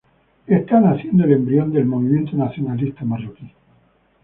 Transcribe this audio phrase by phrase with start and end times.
[0.47, 3.53] Está naciendo el embrión del movimiento nacionalista marroquí.